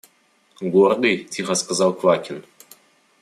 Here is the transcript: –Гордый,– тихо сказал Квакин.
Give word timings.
–Гордый,– 0.73 1.25
тихо 1.31 1.53
сказал 1.53 1.93
Квакин. 1.93 2.43